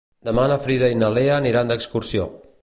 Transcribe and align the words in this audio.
Demà 0.27 0.45
na 0.51 0.57
Frida 0.63 0.89
i 0.93 0.97
na 1.03 1.11
Lea 1.17 1.37
aniran 1.43 1.71
d'excursió. 1.73 2.27